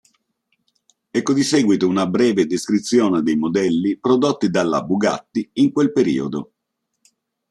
Ecco 1.11 1.31
di 1.31 1.43
seguito 1.43 1.87
una 1.87 2.07
breve 2.07 2.47
descrizione 2.47 3.21
dei 3.21 3.35
modelli 3.35 3.99
prodotti 3.99 4.49
dalla 4.49 4.81
Bugatti 4.81 5.47
in 5.57 5.71
quel 5.71 5.91
periodo. 5.91 6.53